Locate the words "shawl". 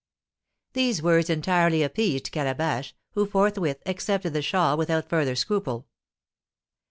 4.41-4.75